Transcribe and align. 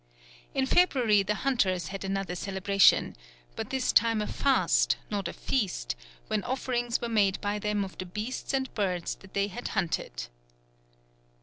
In 0.55 0.65
February 0.65 1.21
the 1.21 1.35
hunters 1.35 1.89
had 1.89 2.03
another 2.03 2.33
celebration, 2.33 3.15
but 3.55 3.69
this 3.69 3.91
time 3.93 4.19
a 4.19 4.25
fast, 4.25 4.97
not 5.11 5.27
a 5.27 5.31
feast, 5.33 5.95
when 6.25 6.43
offerings 6.43 6.99
were 6.99 7.07
made 7.07 7.39
by 7.39 7.59
them 7.59 7.83
of 7.85 7.99
the 7.99 8.05
beasts 8.07 8.51
and 8.51 8.73
birds 8.73 9.13
that 9.13 9.35
they 9.35 9.45
had 9.45 9.67
hunted. 9.77 10.25